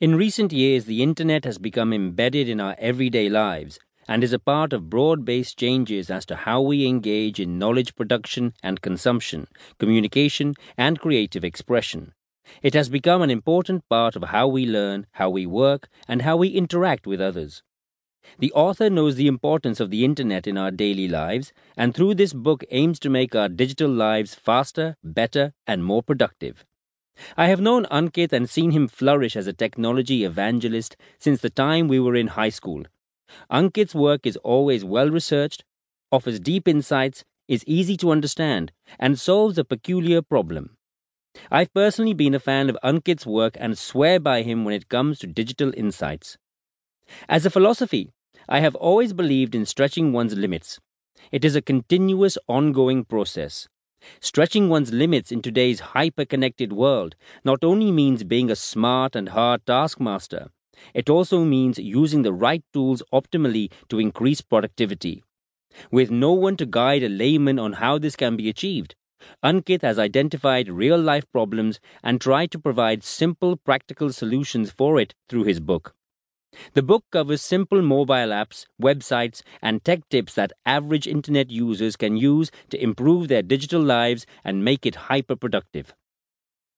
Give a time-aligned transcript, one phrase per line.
[0.00, 3.78] In recent years, the internet has become embedded in our everyday lives
[4.08, 7.94] and is a part of broad based changes as to how we engage in knowledge
[7.94, 9.46] production and consumption,
[9.78, 12.12] communication, and creative expression.
[12.60, 16.38] It has become an important part of how we learn, how we work, and how
[16.38, 17.62] we interact with others.
[18.40, 22.32] The author knows the importance of the internet in our daily lives, and through this
[22.32, 26.64] book aims to make our digital lives faster, better, and more productive.
[27.36, 31.88] I have known Ankit and seen him flourish as a technology evangelist since the time
[31.88, 32.84] we were in high school.
[33.50, 35.64] Ankit's work is always well researched,
[36.12, 40.76] offers deep insights, is easy to understand, and solves a peculiar problem.
[41.50, 45.18] I've personally been a fan of Ankit's work and swear by him when it comes
[45.18, 46.38] to digital insights.
[47.28, 48.10] As a philosophy,
[48.48, 50.80] I have always believed in stretching one's limits.
[51.32, 53.68] It is a continuous, ongoing process.
[54.20, 57.14] Stretching one's limits in today's hyper connected world
[57.44, 60.50] not only means being a smart and hard taskmaster,
[60.92, 65.22] it also means using the right tools optimally to increase productivity.
[65.90, 68.94] With no one to guide a layman on how this can be achieved,
[69.42, 75.14] Ankit has identified real life problems and tried to provide simple, practical solutions for it
[75.28, 75.94] through his book.
[76.74, 82.16] The book covers simple mobile apps, websites, and tech tips that average internet users can
[82.16, 85.94] use to improve their digital lives and make it hyper productive.